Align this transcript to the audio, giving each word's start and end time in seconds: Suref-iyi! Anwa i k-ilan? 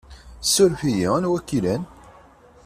Suref-iyi! 0.53 1.07
Anwa 1.17 1.37
i 1.39 1.41
k-ilan? 1.47 1.83